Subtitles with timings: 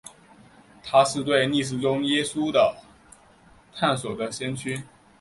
[0.83, 2.75] 他是对历史中耶稣的
[3.75, 4.81] 探索的先驱。